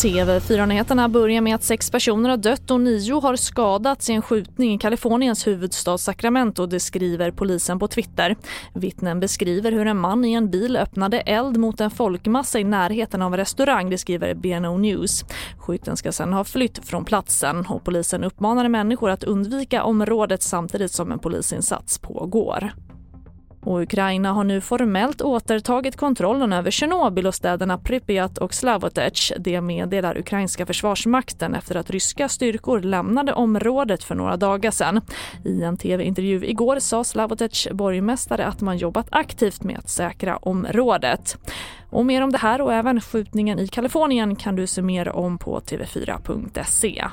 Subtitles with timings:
[0.00, 4.74] TV4-nyheterna börjar med att sex personer har dött och nio har skadats i en skjutning
[4.74, 8.36] i Kaliforniens huvudstad Sacramento, det skriver polisen på Twitter.
[8.74, 13.22] Vittnen beskriver hur en man i en bil öppnade eld mot en folkmassa i närheten
[13.22, 15.24] av en restaurang, det skriver BNO News.
[15.58, 20.92] Skytten ska sedan ha flytt från platsen och polisen uppmanade människor att undvika området samtidigt
[20.92, 22.72] som en polisinsats pågår.
[23.62, 29.32] Och Ukraina har nu formellt återtagit kontrollen över Tjernobyl och städerna Pripyat och Slavotech.
[29.38, 35.00] Det meddelar ukrainska försvarsmakten efter att ryska styrkor lämnade området för några dagar sedan.
[35.44, 41.38] I en tv-intervju igår sa Slavotech borgmästare att man jobbat aktivt med att säkra området.
[41.90, 45.38] Och mer om det här och även skjutningen i Kalifornien kan du se mer om
[45.38, 47.04] på tv4.se.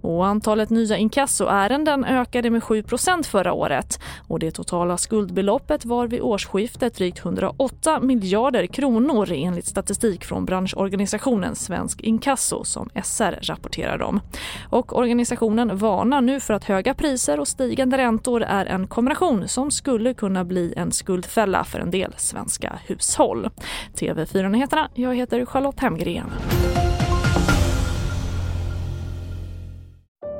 [0.00, 6.20] Och antalet nya inkassoärenden ökade med 7% förra året och det totala skuldbeloppet var vid
[6.20, 14.20] årsskiftet drygt 108 miljarder kronor enligt statistik från branschorganisationen Svensk Inkasso som SR rapporterar om.
[14.70, 19.70] Och organisationen varnar nu för att höga priser och stigande räntor är en kombination som
[19.70, 23.50] skulle kunna bli en skuldfälla för en del svenska hushåll.
[23.94, 26.30] TV4-nyheterna, jag heter Charlotte Hemgren.